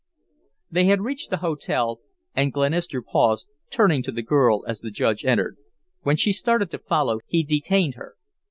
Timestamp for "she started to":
6.17-6.79